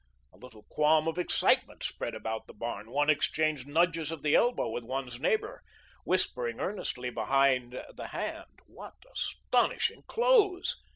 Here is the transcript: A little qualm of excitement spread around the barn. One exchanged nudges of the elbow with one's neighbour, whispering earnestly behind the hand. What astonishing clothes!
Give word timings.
A 0.33 0.37
little 0.39 0.63
qualm 0.63 1.07
of 1.07 1.19
excitement 1.19 1.83
spread 1.83 2.15
around 2.15 2.41
the 2.47 2.55
barn. 2.55 2.89
One 2.89 3.07
exchanged 3.07 3.67
nudges 3.67 4.09
of 4.11 4.23
the 4.23 4.33
elbow 4.33 4.67
with 4.67 4.83
one's 4.83 5.19
neighbour, 5.19 5.61
whispering 6.05 6.59
earnestly 6.59 7.11
behind 7.11 7.79
the 7.95 8.07
hand. 8.07 8.61
What 8.65 8.95
astonishing 9.13 10.01
clothes! 10.07 10.75